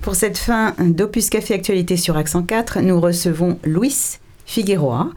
Pour 0.00 0.14
cette 0.14 0.38
fin 0.38 0.74
d'Opus 0.78 1.28
Café 1.28 1.52
Actualité 1.52 1.98
sur 1.98 2.16
Accent 2.16 2.42
4, 2.42 2.80
nous 2.80 2.98
recevons 2.98 3.58
Louis 3.64 4.18
Figueroa, 4.46 5.10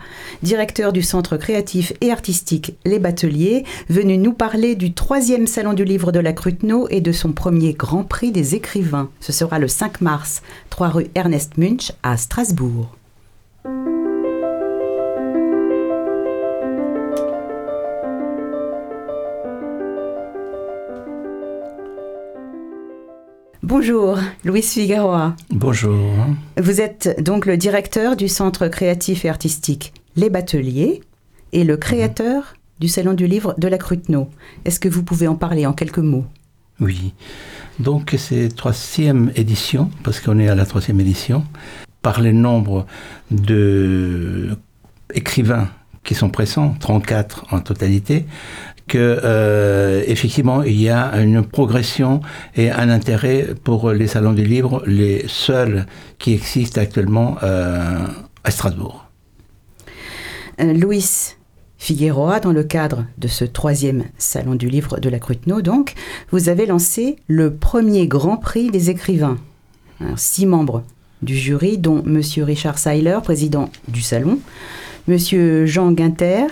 directeur 0.43 0.91
du 0.91 1.01
Centre 1.01 1.37
créatif 1.37 1.93
et 2.01 2.11
artistique 2.11 2.75
Les 2.83 2.99
Bateliers, 2.99 3.63
venu 3.89 4.17
nous 4.17 4.33
parler 4.33 4.75
du 4.75 4.93
troisième 4.93 5.47
Salon 5.47 5.71
du 5.73 5.85
Livre 5.85 6.11
de 6.11 6.19
la 6.19 6.33
Cruteno 6.33 6.87
et 6.89 6.99
de 6.99 7.13
son 7.13 7.31
premier 7.31 7.73
Grand 7.73 8.03
Prix 8.03 8.33
des 8.33 8.55
écrivains. 8.55 9.09
Ce 9.21 9.31
sera 9.31 9.57
le 9.57 9.69
5 9.69 10.01
mars, 10.01 10.41
3 10.69 10.89
rue 10.89 11.07
Ernest 11.15 11.57
Munch 11.57 11.93
à 12.03 12.17
Strasbourg. 12.17 12.93
Bonjour, 23.85 24.17
Louis 24.45 24.61
Figueroa. 24.61 25.35
Bonjour. 25.49 26.15
Vous 26.57 26.79
êtes 26.79 27.21
donc 27.21 27.45
le 27.45 27.57
directeur 27.57 28.15
du 28.15 28.29
Centre 28.29 28.69
créatif 28.69 29.25
et 29.25 29.29
artistique 29.29 29.91
Les 30.15 30.29
Bateliers 30.29 31.01
et 31.51 31.65
le 31.65 31.75
créateur 31.75 32.55
du 32.79 32.87
Salon 32.87 33.11
du 33.11 33.27
Livre 33.27 33.55
de 33.57 33.67
la 33.67 33.77
Cruteno. 33.77 34.29
Est-ce 34.63 34.79
que 34.79 34.87
vous 34.87 35.03
pouvez 35.03 35.27
en 35.27 35.35
parler 35.35 35.65
en 35.65 35.73
quelques 35.73 35.97
mots? 35.97 36.23
Oui. 36.79 37.13
Donc 37.77 38.15
c'est 38.17 38.55
troisième 38.55 39.33
édition, 39.35 39.91
parce 40.05 40.21
qu'on 40.21 40.39
est 40.39 40.47
à 40.47 40.55
la 40.55 40.65
troisième 40.65 41.01
édition. 41.01 41.43
Par 42.01 42.21
le 42.21 42.31
nombre 42.31 42.85
de 43.31 44.57
écrivains 45.13 45.67
qui 46.05 46.15
sont 46.15 46.29
présents, 46.29 46.73
34 46.79 47.47
en 47.51 47.59
totalité, 47.59 48.25
que 48.87 49.19
euh, 49.23 50.03
effectivement 50.07 50.63
il 50.63 50.79
y 50.79 50.89
a 50.89 51.15
une 51.21 51.43
progression 51.43 52.21
et 52.55 52.69
un 52.69 52.89
intérêt 52.89 53.49
pour 53.63 53.91
les 53.91 54.07
salons 54.07 54.33
du 54.33 54.43
livre, 54.43 54.83
les 54.85 55.25
seuls 55.27 55.85
qui 56.19 56.33
existent 56.33 56.81
actuellement 56.81 57.37
euh, 57.43 58.07
à 58.43 58.51
Strasbourg. 58.51 59.05
Euh, 60.59 60.73
Louis 60.73 61.33
Figueroa, 61.77 62.39
dans 62.39 62.51
le 62.51 62.63
cadre 62.63 63.05
de 63.17 63.27
ce 63.27 63.45
troisième 63.45 64.05
salon 64.17 64.55
du 64.55 64.69
livre 64.69 64.99
de 64.99 65.09
la 65.09 65.19
Cruteno, 65.19 65.61
donc, 65.61 65.93
vous 66.31 66.47
avez 66.47 66.65
lancé 66.65 67.17
le 67.27 67.53
premier 67.53 68.07
Grand 68.07 68.37
Prix 68.37 68.71
des 68.71 68.89
écrivains. 68.89 69.37
six 70.15 70.45
membres 70.45 70.83
du 71.21 71.35
jury, 71.35 71.77
dont 71.77 72.03
Monsieur 72.05 72.43
Richard 72.43 72.77
Seiler, 72.77 73.19
président 73.23 73.69
du 73.87 74.01
salon, 74.01 74.39
Monsieur 75.07 75.65
Jean 75.65 75.91
Guinter, 75.91 76.45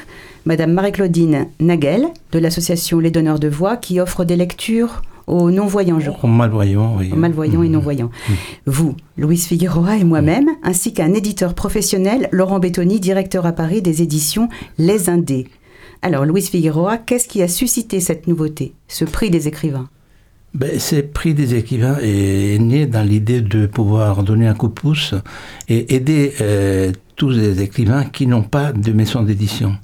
Madame 0.46 0.74
Marie-Claudine 0.74 1.48
Nagel 1.62 2.08
de 2.34 2.40
l'association 2.40 3.00
Les 3.00 3.10
Donneurs 3.10 3.40
de 3.40 3.48
Voix 3.48 3.78
qui 3.78 4.02
offre 4.02 4.26
des 4.26 4.36
lectures 4.36 5.04
aux 5.28 5.52
non-voyants, 5.52 6.02
je 6.02 6.12
crois. 6.12 6.30
Aux 6.30 6.34
malvoyants, 6.34 6.98
oui. 6.98 7.10
Aux 7.14 7.16
malvoyants 7.16 7.64
et 7.64 7.70
mmh. 7.70 7.72
non-voyants. 7.72 8.12
Mmh. 8.28 8.34
Vous, 8.66 8.96
Louise 9.18 9.46
Figueroa 9.46 9.96
et 9.96 10.04
moi-même, 10.04 10.50
ainsi 10.64 10.94
qu'un 10.94 11.14
éditeur 11.14 11.54
professionnel, 11.54 12.28
Laurent 12.34 12.60
Bettoni, 12.60 13.00
directeur 13.00 13.46
à 13.46 13.54
Paris 13.54 13.82
des 13.82 14.02
éditions 14.02 14.50
Les 14.78 15.10
Indés. 15.10 15.48
Alors, 16.02 16.26
Louise 16.26 16.50
Figueroa, 16.50 16.98
qu'est-ce 16.98 17.30
qui 17.30 17.42
a 17.42 17.48
suscité 17.48 18.02
cette 18.02 18.28
nouveauté, 18.28 18.74
ce 18.90 19.06
prix 19.06 19.30
des 19.30 19.48
écrivains? 19.48 19.88
Ben, 20.54 20.78
Ce 20.80 20.98
prix 20.98 21.34
des 21.34 21.56
écrivains 21.56 21.98
est 22.02 22.60
né 22.60 22.86
dans 22.86 23.08
l'idée 23.08 23.40
de 23.40 23.68
pouvoir 23.68 24.24
donner 24.24 24.48
un 24.48 24.54
coup 24.54 24.68
de 24.68 24.74
pouce 24.74 25.16
et 25.70 25.96
aider 25.96 26.34
euh, 26.42 26.92
tous 27.22 27.30
les 27.30 27.62
écrivains 27.62 28.06
qui 28.06 28.26
n'ont 28.26 28.42
pas 28.42 28.74
de 28.74 28.92
maison 28.94 29.22
d'édition 29.22 29.78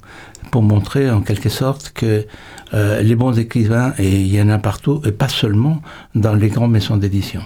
pour 0.50 0.60
montrer 0.60 1.08
en 1.08 1.20
quelque 1.20 1.48
sorte 1.48 1.92
que 1.94 2.26
euh, 2.74 3.00
les 3.00 3.14
bons 3.14 3.38
écrivains, 3.38 3.94
et 3.96 4.22
il 4.22 4.34
y 4.34 4.42
en 4.42 4.48
a 4.48 4.58
partout, 4.58 5.00
et 5.04 5.12
pas 5.12 5.28
seulement 5.28 5.80
dans 6.16 6.34
les 6.34 6.48
grandes 6.48 6.72
maisons 6.72 6.96
d'édition. 6.96 7.42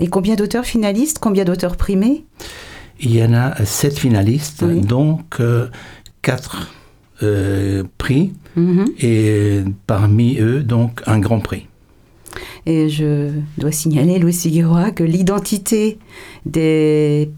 Et 0.00 0.08
combien 0.08 0.34
d'auteurs 0.34 0.64
finalistes, 0.64 1.20
combien 1.20 1.44
d'auteurs 1.44 1.76
primés? 1.76 2.24
Il 2.98 3.14
y 3.14 3.22
en 3.22 3.32
a 3.32 3.64
sept 3.64 3.96
finalistes, 3.96 4.64
donc 4.64 5.36
euh, 5.38 5.68
quatre 6.20 6.72
euh, 7.22 7.84
prix, 7.96 8.32
mhm. 8.56 8.86
et 8.98 9.60
parmi 9.86 10.38
eux, 10.40 10.64
donc 10.64 11.00
un 11.06 11.20
grand 11.20 11.38
prix. 11.38 11.68
Et 12.66 12.88
je 12.88 13.30
dois 13.58 13.70
signaler, 13.70 14.18
Louis 14.18 14.32
Figueroa, 14.32 14.90
que 14.90 15.04
l'identité 15.04 15.98
des 16.44 17.30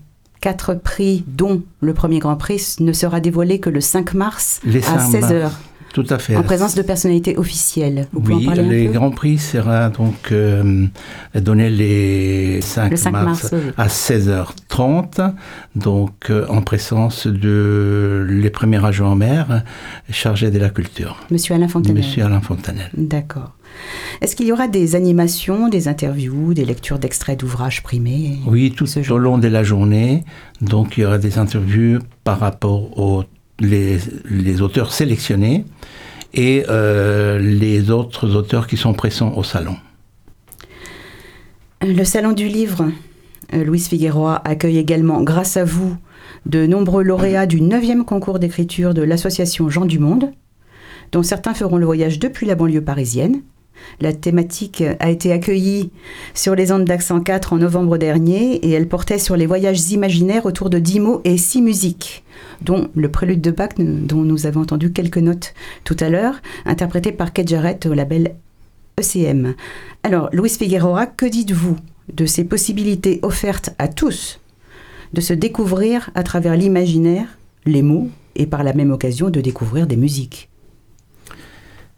quatre 0.44 0.74
prix, 0.74 1.24
dont 1.26 1.62
le 1.80 1.94
premier 1.94 2.18
Grand 2.18 2.36
Prix, 2.36 2.76
ne 2.80 2.92
sera 2.92 3.20
dévoilé 3.20 3.60
que 3.60 3.70
le 3.70 3.80
5 3.80 4.12
mars 4.12 4.60
à 4.66 4.98
16h. 4.98 5.48
Tout 5.94 6.04
à 6.10 6.18
fait. 6.18 6.34
En 6.34 6.42
présence 6.42 6.74
de 6.74 6.82
personnalités 6.82 7.38
officielles. 7.38 8.08
oui, 8.12 8.48
les 8.56 8.86
Grands 8.86 9.12
Prix 9.12 9.38
sera 9.38 9.90
donc 9.90 10.32
euh, 10.32 10.86
donné 11.36 11.70
les 11.70 12.60
5, 12.60 13.12
mars, 13.12 13.54
à 13.76 13.86
16h30, 13.86 15.32
donc 15.76 16.30
euh, 16.30 16.46
en 16.48 16.62
présence 16.62 17.28
de 17.28 18.26
les 18.28 18.50
premiers 18.50 18.84
agents 18.84 19.12
en 19.12 19.14
mer 19.14 19.62
chargés 20.10 20.50
de 20.50 20.58
la 20.58 20.70
culture. 20.70 21.16
Monsieur 21.30 21.54
Alain 21.54 21.68
Fontanel. 21.68 21.96
Monsieur 21.96 22.24
Alain 22.24 22.40
Fontanel. 22.40 22.90
D'accord. 22.96 23.52
Est-ce 24.20 24.34
qu'il 24.34 24.46
y 24.46 24.52
aura 24.52 24.66
des 24.66 24.96
animations, 24.96 25.68
des 25.68 25.86
interviews, 25.86 26.54
des 26.54 26.64
lectures 26.64 26.98
d'extraits 26.98 27.38
d'ouvrages 27.38 27.84
primés 27.84 28.40
Oui, 28.46 28.74
tout 28.76 28.86
au 29.12 29.18
long 29.18 29.38
de 29.38 29.46
la 29.46 29.62
journée. 29.62 30.24
Donc 30.60 30.96
il 30.96 31.02
y 31.02 31.06
aura 31.06 31.18
des 31.18 31.38
interviews 31.38 32.00
par 32.24 32.40
rapport 32.40 32.98
aux 32.98 33.22
les, 33.60 34.60
auteurs 34.60 34.92
sélectionnés 34.92 35.64
et 36.32 36.64
euh, 36.68 37.38
les 37.38 37.90
autres 37.90 38.34
auteurs 38.34 38.66
qui 38.66 38.76
sont 38.76 38.94
présents 38.94 39.32
au 39.36 39.42
salon. 39.42 39.76
Le 41.82 42.04
salon 42.04 42.32
du 42.32 42.48
livre, 42.48 42.90
euh, 43.52 43.64
Louise 43.64 43.88
Figueroa, 43.88 44.40
accueille 44.44 44.78
également, 44.78 45.22
grâce 45.22 45.56
à 45.56 45.64
vous, 45.64 45.96
de 46.46 46.66
nombreux 46.66 47.02
lauréats 47.02 47.46
du 47.46 47.60
9e 47.60 48.04
concours 48.04 48.38
d'écriture 48.38 48.94
de 48.94 49.02
l'association 49.02 49.68
Jean 49.68 49.84
du 49.84 49.98
Monde, 49.98 50.32
dont 51.12 51.22
certains 51.22 51.54
feront 51.54 51.76
le 51.76 51.86
voyage 51.86 52.18
depuis 52.18 52.46
la 52.46 52.54
banlieue 52.54 52.82
parisienne. 52.82 53.42
La 54.00 54.12
thématique 54.12 54.82
a 54.98 55.10
été 55.10 55.32
accueillie 55.32 55.90
sur 56.34 56.54
les 56.54 56.72
ondes 56.72 56.84
d'Accent 56.84 57.20
4 57.20 57.52
en 57.52 57.56
novembre 57.56 57.96
dernier 57.98 58.56
et 58.56 58.70
elle 58.70 58.88
portait 58.88 59.18
sur 59.18 59.36
les 59.36 59.46
voyages 59.46 59.90
imaginaires 59.90 60.46
autour 60.46 60.70
de 60.70 60.78
dix 60.78 61.00
mots 61.00 61.20
et 61.24 61.38
six 61.38 61.62
musiques, 61.62 62.24
dont 62.62 62.88
le 62.94 63.10
prélude 63.10 63.40
de 63.40 63.50
Bach, 63.50 63.74
dont 63.78 64.22
nous 64.22 64.46
avons 64.46 64.62
entendu 64.62 64.92
quelques 64.92 65.18
notes 65.18 65.54
tout 65.84 65.96
à 66.00 66.08
l'heure, 66.08 66.40
interprété 66.66 67.12
par 67.12 67.32
Kate 67.32 67.48
Jarrett 67.48 67.86
au 67.86 67.94
label 67.94 68.34
ECM. 68.98 69.54
Alors, 70.02 70.28
Louis 70.32 70.50
Figueroa, 70.50 71.06
que 71.06 71.26
dites-vous 71.26 71.76
de 72.12 72.26
ces 72.26 72.44
possibilités 72.44 73.20
offertes 73.22 73.70
à 73.78 73.88
tous 73.88 74.40
de 75.12 75.20
se 75.20 75.32
découvrir 75.32 76.10
à 76.14 76.22
travers 76.22 76.56
l'imaginaire, 76.56 77.38
les 77.66 77.82
mots, 77.82 78.08
et 78.36 78.46
par 78.46 78.64
la 78.64 78.72
même 78.72 78.90
occasion 78.90 79.30
de 79.30 79.40
découvrir 79.40 79.86
des 79.86 79.96
musiques? 79.96 80.48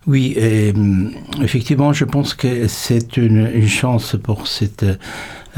Oui, 0.07 0.35
euh, 0.37 0.73
effectivement, 1.43 1.93
je 1.93 2.05
pense 2.05 2.35
que 2.35 2.69
c'est 2.69 3.17
une, 3.17 3.67
chance 3.67 4.17
pour 4.23 4.47
cette 4.47 4.87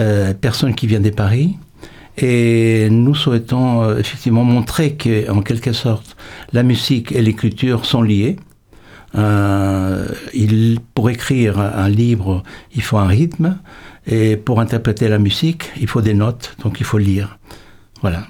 euh, 0.01 0.33
personne 0.33 0.75
qui 0.75 0.87
vient 0.87 1.01
de 1.01 1.11
Paris. 1.11 1.57
Et 2.17 2.89
nous 2.91 3.15
souhaitons 3.15 3.83
euh, 3.83 3.99
effectivement 3.99 4.45
montrer 4.45 4.97
qu'en 4.97 5.43
quelque 5.43 5.73
sorte, 5.73 6.17
la 6.53 6.63
musique 6.63 7.13
et 7.13 7.21
l'écriture 7.21 7.85
sont 7.85 8.03
liées. 8.03 8.37
pour 10.95 11.11
écrire 11.11 11.61
un 11.61 11.89
livre, 11.89 12.43
il 12.75 12.83
faut 12.83 12.97
un 12.97 13.07
rythme. 13.07 13.59
Et 14.07 14.39
pour 14.39 14.61
interpréter 14.61 15.09
la 15.09 15.19
musique, 15.19 15.71
il 15.79 15.87
faut 15.87 16.01
des 16.01 16.15
notes, 16.15 16.57
donc 16.63 16.81
il 16.81 16.87
faut 16.87 16.97
lire. 16.97 17.39
Voilà. 18.01 18.27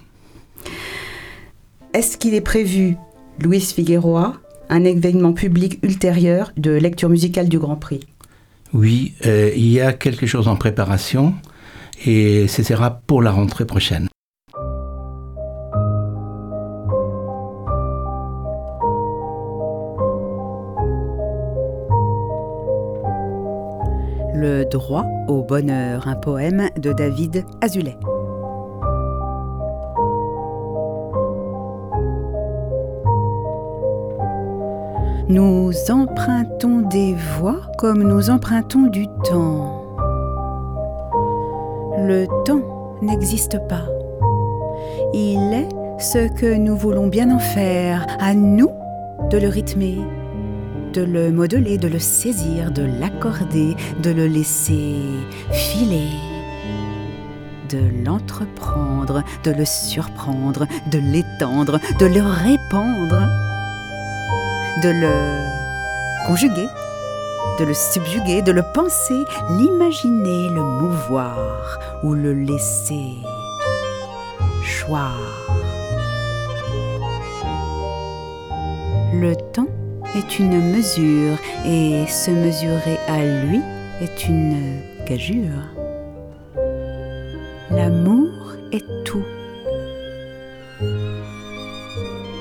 Est-ce 1.95 2.19
qu'il 2.19 2.35
est 2.35 2.41
prévu, 2.41 2.97
Louis 3.41 3.61
Figueroa, 3.61 4.35
un 4.69 4.85
événement 4.85 5.33
public 5.33 5.79
ultérieur 5.83 6.53
de 6.57 6.73
lecture 6.73 7.09
musicale 7.09 7.49
du 7.49 7.59
Grand 7.59 7.77
Prix 7.77 8.01
Oui, 8.73 9.15
euh, 9.27 9.51
il 9.57 9.69
y 9.69 9.81
a 9.81 9.93
quelque 9.93 10.27
chose 10.27 10.49
en 10.49 10.57
préparation 10.57 11.35
et 12.05 12.47
ce 12.49 12.63
sera 12.63 13.01
pour 13.07 13.23
la 13.23 13.33
rentrée 13.33 13.65
prochaine. 13.65 14.09
Le 24.35 24.65
droit 24.71 25.05
au 25.27 25.43
bonheur, 25.43 26.07
un 26.07 26.15
poème 26.15 26.71
de 26.77 26.93
David 26.93 27.45
Azulet. 27.61 27.97
Nous 35.29 35.73
empruntons 35.91 36.81
des 36.89 37.15
voies 37.39 37.61
comme 37.77 38.03
nous 38.03 38.31
empruntons 38.31 38.87
du 38.87 39.09
temps. 39.25 39.85
Le 41.99 42.25
temps 42.47 42.63
n'existe 43.03 43.59
pas. 43.69 43.85
Il 45.13 45.53
est 45.53 45.69
ce 46.01 46.33
que 46.35 46.57
nous 46.57 46.75
voulons 46.75 47.09
bien 47.09 47.31
en 47.31 47.39
faire, 47.39 48.07
à 48.19 48.33
nous 48.33 48.71
de 49.31 49.37
le 49.37 49.49
rythmer, 49.49 49.99
de 50.95 51.03
le 51.03 51.31
modeler, 51.31 51.77
de 51.77 51.89
le 51.89 51.99
saisir, 51.99 52.71
de 52.71 52.85
l'accorder, 52.99 53.77
de 54.03 54.11
le 54.11 54.29
laisser 54.29 54.97
filer, 55.53 56.09
de 57.69 57.81
l'entreprendre, 58.03 59.23
de 59.45 59.51
le 59.51 59.67
surprendre, 59.67 60.67
de 60.91 60.99
l'étendre, 60.99 61.79
de 62.01 62.07
le 62.07 62.23
répandre, 62.23 63.29
de 64.83 64.91
le 64.91 66.27
conjuguer, 66.27 66.69
de 67.59 67.65
le 67.65 67.75
subjuguer, 67.75 68.43
de 68.43 68.53
le 68.53 68.63
penser, 68.75 69.25
l'imaginer, 69.51 70.49
le 70.51 70.63
mouvoir 70.63 71.79
ou 72.03 72.15
le 72.15 72.33
laisser 72.33 73.17
choir. 74.63 75.19
Le 79.13 79.35
temps 79.53 79.67
est 80.15 80.39
une 80.39 80.73
mesure 80.73 81.39
et 81.65 82.07
se 82.07 82.31
mesurer 82.31 82.99
à 83.09 83.25
lui 83.47 83.61
est 84.01 84.29
une 84.29 84.81
gageure. 85.07 85.75
L'amour 87.71 88.55
est 88.73 88.85
tout. 89.05 89.25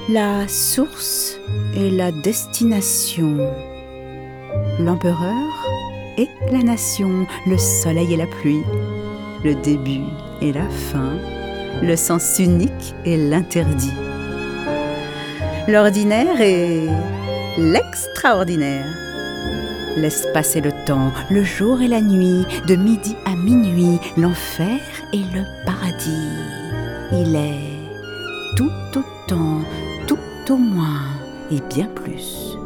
La 0.10 0.48
source 0.48 1.40
est 1.76 1.90
la 1.90 2.12
destination. 2.12 3.38
L'empereur 4.80 5.68
est 6.18 6.30
la 6.52 6.64
nation, 6.64 7.28
le 7.46 7.58
soleil 7.58 8.14
et 8.14 8.18
la 8.18 8.28
pluie, 8.28 8.64
le 9.44 9.56
début 9.56 10.06
et 10.42 10.54
la 10.54 10.68
fin, 10.70 11.18
le 11.82 11.96
sens 11.96 12.40
unique 12.40 12.96
et 13.06 13.18
l'interdit 13.18 13.94
l'ordinaire 15.68 16.40
et 16.40 16.88
l'extraordinaire. 17.58 18.86
L'espace 19.98 20.56
et 20.56 20.62
le 20.62 20.72
temps, 20.86 21.12
le 21.30 21.44
jour 21.44 21.82
et 21.82 21.88
la 21.88 22.02
nuit, 22.02 22.46
de 22.68 22.76
midi 22.76 23.16
à 23.26 23.36
minuit, 23.36 24.00
l'enfer 24.16 24.80
et 25.12 25.24
le 25.34 25.44
paradis. 25.66 26.30
Il 27.12 27.36
est 27.36 28.56
tout 28.56 28.72
autant, 28.96 29.62
au 30.50 30.58
moins 30.58 31.02
et 31.52 31.62
bien 31.70 31.88
plus. 31.88 32.58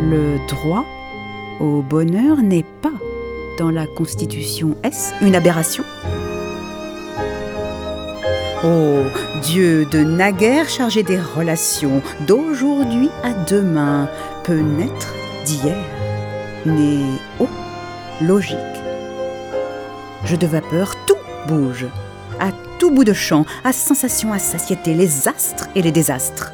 Le 0.00 0.38
droit 0.48 0.84
au 1.60 1.82
bonheur 1.82 2.38
n'est 2.38 2.64
pas 2.82 2.92
dans 3.58 3.70
la 3.70 3.86
Constitution. 3.86 4.76
Est-ce 4.82 5.12
une 5.24 5.34
aberration? 5.34 5.84
Oh, 8.64 9.02
Dieu 9.42 9.84
de 9.86 9.98
naguère 9.98 10.68
chargé 10.68 11.02
des 11.02 11.18
relations, 11.20 12.02
d'aujourd'hui 12.26 13.08
à 13.22 13.32
demain, 13.48 14.08
peut 14.44 14.60
naître 14.60 15.14
d'hier, 15.44 15.76
né 16.66 17.04
haut, 17.38 17.48
logique. 18.20 18.56
Je 20.24 20.34
de 20.34 20.46
vapeur, 20.46 20.94
tout 21.06 21.14
bouge, 21.46 21.86
à 22.40 22.50
tout 22.78 22.90
bout 22.90 23.04
de 23.04 23.12
champ, 23.12 23.44
à 23.64 23.72
sensation, 23.72 24.32
à 24.32 24.38
satiété, 24.38 24.94
les 24.94 25.28
astres 25.28 25.68
et 25.74 25.82
les 25.82 25.92
désastres. 25.92 26.52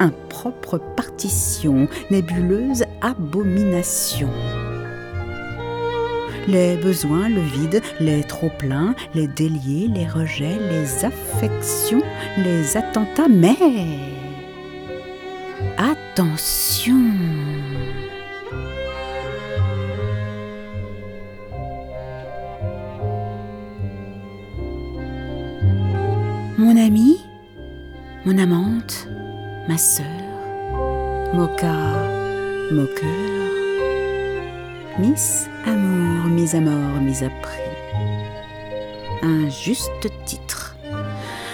Impropre 0.00 0.78
partition, 0.96 1.88
nébuleuse 2.10 2.84
abomination. 3.00 4.30
Les 6.46 6.76
besoins, 6.76 7.28
le 7.28 7.42
vide, 7.42 7.82
les 8.00 8.24
trop-pleins, 8.24 8.94
les 9.14 9.26
déliés, 9.26 9.90
les 9.94 10.06
rejets, 10.06 10.58
les 10.70 11.04
affections, 11.04 12.02
les 12.38 12.76
attentats, 12.76 13.28
mais 13.28 13.56
attention 15.76 17.02
mon 28.28 28.36
amante, 28.36 29.08
ma 29.68 29.78
sœur, 29.78 30.04
Moka, 31.32 31.72
moqueur, 32.70 33.08
Miss 34.98 35.48
Amour, 35.64 36.26
mise 36.26 36.54
à 36.54 36.60
mort, 36.60 37.00
mise 37.00 37.22
à 37.22 37.30
prix. 37.40 37.62
Un 39.22 39.48
juste 39.48 40.12
titre. 40.26 40.76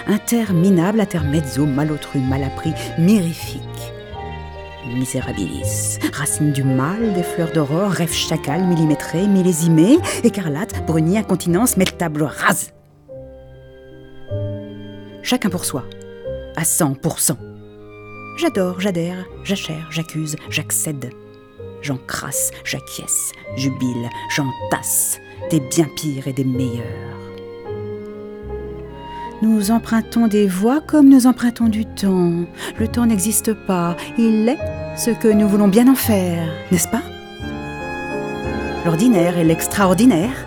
Interminable, 0.08 1.00
intermezzo, 1.00 1.64
malotru, 1.64 2.18
malappris, 2.18 2.74
mirifique. 2.98 3.62
Misérabilis, 4.84 6.00
racine 6.12 6.50
du 6.50 6.64
mal, 6.64 7.12
des 7.12 7.22
fleurs 7.22 7.52
d'aurore, 7.52 7.92
rêve 7.92 8.12
chacal, 8.12 8.64
millimétré, 8.64 9.28
millésimé, 9.28 9.98
écarlate, 10.24 10.84
bruni, 10.86 11.18
incontinence, 11.18 11.76
table 11.98 12.24
rase. 12.24 12.72
Chacun 15.22 15.50
pour 15.50 15.64
soi, 15.64 15.84
à 16.56 16.62
100%. 16.62 17.36
J'adore, 18.36 18.80
j'adhère, 18.80 19.24
j'achère, 19.44 19.88
j'accuse, 19.90 20.36
j'accède 20.50 21.10
j'en 21.84 21.98
crasse, 22.06 22.50
j'acquiesce, 22.64 23.32
jubile, 23.56 24.08
j'entasse, 24.30 25.20
des 25.50 25.60
bien 25.60 25.86
pires 25.96 26.26
et 26.26 26.32
des 26.32 26.44
meilleurs. 26.44 26.82
Nous 29.42 29.70
empruntons 29.70 30.26
des 30.26 30.46
voies 30.46 30.80
comme 30.80 31.10
nous 31.10 31.26
empruntons 31.26 31.68
du 31.68 31.84
temps. 31.84 32.46
Le 32.78 32.88
temps 32.88 33.04
n'existe 33.04 33.52
pas, 33.52 33.96
il 34.16 34.48
est 34.48 34.58
ce 34.96 35.10
que 35.10 35.28
nous 35.28 35.46
voulons 35.46 35.68
bien 35.68 35.86
en 35.88 35.94
faire, 35.94 36.48
n'est-ce 36.72 36.88
pas? 36.88 37.02
L'ordinaire 38.86 39.36
et 39.36 39.44
l'extraordinaire. 39.44 40.46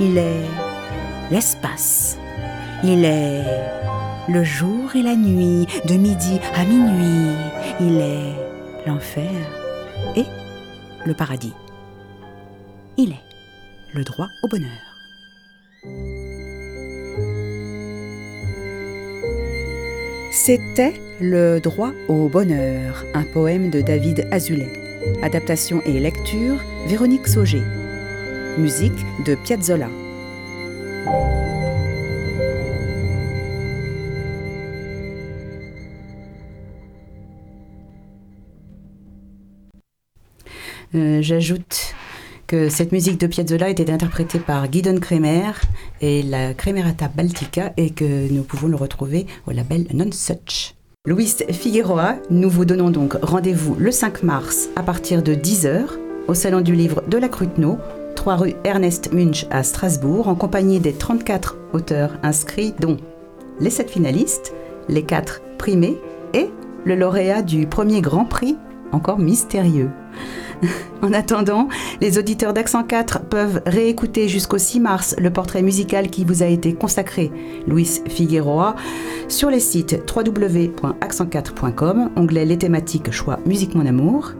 Il 0.00 0.18
est 0.18 0.44
l'espace. 1.30 2.18
Il 2.84 3.04
est 3.04 3.42
le 4.28 4.42
jour 4.42 4.96
et 4.96 5.02
la 5.02 5.16
nuit, 5.16 5.66
de 5.84 5.94
midi 5.94 6.40
à 6.54 6.64
minuit. 6.64 7.34
Il 7.80 8.00
est 8.00 8.86
l'enfer 8.86 9.30
et 10.16 10.24
le 11.04 11.14
paradis. 11.14 11.52
Il 12.96 13.10
est 13.10 13.94
le 13.94 14.04
droit 14.04 14.28
au 14.42 14.48
bonheur. 14.48 14.70
C'était 20.32 20.94
Le 21.18 21.60
droit 21.60 21.92
au 22.08 22.28
bonheur, 22.28 23.04
un 23.14 23.24
poème 23.32 23.70
de 23.70 23.80
David 23.80 24.28
Azoulay. 24.30 24.70
Adaptation 25.22 25.80
et 25.86 25.98
lecture 25.98 26.56
Véronique 26.86 27.26
Sauger. 27.26 27.62
Musique 28.58 28.92
de 29.24 29.34
Piazzolla. 29.34 29.88
J'ajoute 40.94 41.94
que 42.46 42.68
cette 42.68 42.92
musique 42.92 43.18
de 43.18 43.26
Piazzolla 43.26 43.68
était 43.68 43.90
interprétée 43.90 44.38
par 44.38 44.68
Guidon 44.68 45.00
Kremer 45.00 45.52
et 46.00 46.22
la 46.22 46.54
Kremerata 46.54 47.08
Baltica 47.08 47.72
et 47.76 47.90
que 47.90 48.32
nous 48.32 48.42
pouvons 48.42 48.68
le 48.68 48.76
retrouver 48.76 49.26
au 49.46 49.50
label 49.50 49.86
Non 49.92 50.10
Such. 50.12 50.74
Louis 51.06 51.32
Figueroa, 51.50 52.16
nous 52.30 52.50
vous 52.50 52.64
donnons 52.64 52.90
donc 52.90 53.14
rendez-vous 53.22 53.76
le 53.78 53.90
5 53.90 54.22
mars 54.22 54.68
à 54.76 54.82
partir 54.82 55.22
de 55.22 55.34
10h 55.34 55.84
au 56.28 56.34
Salon 56.34 56.60
du 56.60 56.74
Livre 56.74 57.02
de 57.08 57.18
la 57.18 57.28
Crutenot, 57.28 57.78
3 58.16 58.36
rue 58.36 58.54
Ernest 58.64 59.12
Munch 59.12 59.46
à 59.50 59.62
Strasbourg, 59.62 60.26
en 60.26 60.34
compagnie 60.34 60.80
des 60.80 60.92
34 60.92 61.56
auteurs 61.72 62.12
inscrits, 62.22 62.74
dont 62.80 62.96
les 63.60 63.70
7 63.70 63.90
finalistes, 63.90 64.52
les 64.88 65.04
4 65.04 65.42
primés 65.58 65.96
et 66.34 66.48
le 66.84 66.96
lauréat 66.96 67.42
du 67.42 67.66
premier 67.66 68.00
Grand 68.00 68.24
Prix, 68.24 68.56
encore 68.92 69.18
mystérieux. 69.18 69.90
en 71.02 71.12
attendant, 71.12 71.68
les 72.00 72.18
auditeurs 72.18 72.52
d'Accent 72.52 72.82
4 72.82 73.24
peuvent 73.28 73.62
réécouter 73.66 74.28
jusqu'au 74.28 74.58
6 74.58 74.80
mars 74.80 75.14
le 75.18 75.30
portrait 75.30 75.62
musical 75.62 76.08
qui 76.10 76.24
vous 76.24 76.42
a 76.42 76.46
été 76.46 76.74
consacré, 76.74 77.30
Luis 77.66 78.00
Figueroa, 78.08 78.76
sur 79.28 79.50
les 79.50 79.60
sites 79.60 80.02
www.accent4.com, 80.14 82.10
onglet 82.16 82.44
Les 82.44 82.58
thématiques 82.58 83.10
choix 83.10 83.38
musique 83.46 83.74
mon 83.74 83.86
amour, 83.86 84.32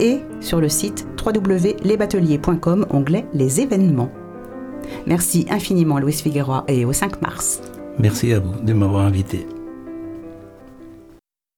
et 0.00 0.20
sur 0.40 0.60
le 0.60 0.68
site 0.68 1.06
www.lesbateliers.com, 1.24 2.86
onglet 2.90 3.26
Les 3.32 3.60
événements. 3.60 4.10
Merci 5.06 5.46
infiniment 5.50 5.98
Luis 5.98 6.12
Figueroa 6.12 6.64
et 6.68 6.84
au 6.84 6.92
5 6.92 7.22
mars. 7.22 7.60
Merci 7.98 8.32
à 8.32 8.40
vous 8.40 8.54
de 8.62 8.72
m'avoir 8.72 9.06
invité. 9.06 9.46